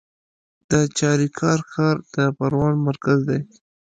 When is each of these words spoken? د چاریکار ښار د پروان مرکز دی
د 0.71 0.73
چاریکار 0.99 1.59
ښار 1.71 1.97
د 2.15 2.17
پروان 2.37 2.75
مرکز 2.87 3.19
دی 3.29 3.41